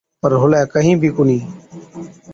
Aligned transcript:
پَر 0.21 0.31
هُلَي 0.41 0.61
ڪهِين 0.73 0.95
بِي 1.01 1.09
ڪونهِي۔ 1.15 1.39